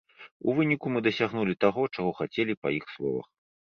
[0.47, 3.35] У выніку мы дасягнулі таго, чаго хацелі, па іх словах.